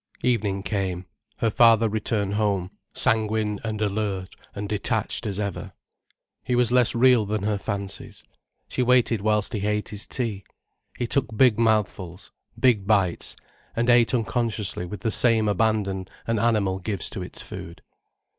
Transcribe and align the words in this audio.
Evening 0.23 0.63
came, 0.63 1.05
her 1.37 1.51
father 1.51 1.87
returned 1.87 2.33
home, 2.33 2.71
sanguine 2.91 3.59
and 3.63 3.79
alert 3.83 4.33
and 4.55 4.67
detached 4.67 5.27
as 5.27 5.39
ever. 5.39 5.73
He 6.43 6.55
was 6.55 6.71
less 6.71 6.95
real 6.95 7.23
than 7.23 7.43
her 7.43 7.59
fancies. 7.59 8.23
She 8.67 8.81
waited 8.81 9.21
whilst 9.21 9.53
he 9.53 9.67
ate 9.67 9.89
his 9.89 10.07
tea. 10.07 10.43
He 10.97 11.05
took 11.05 11.37
big 11.37 11.59
mouthfuls, 11.59 12.31
big 12.59 12.87
bites, 12.87 13.35
and 13.75 13.91
ate 13.91 14.15
unconsciously 14.15 14.85
with 14.87 15.01
the 15.01 15.11
same 15.11 15.47
abandon 15.47 16.07
an 16.25 16.39
animal 16.39 16.79
gives 16.79 17.07
to 17.11 17.21
its 17.21 17.43
food. 17.43 17.83